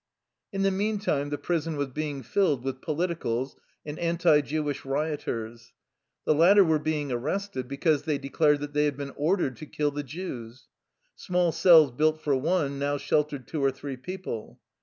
[0.51, 3.55] In the meantime the prison was being filled with politicals
[3.85, 5.73] and anti Jewish rioters.
[6.25, 9.67] The lat ter were being arrested because they declared that they had been ordered to
[9.67, 10.69] "kill the Jews."
[11.15, 14.59] Small cells built for one now sheltered two or three people.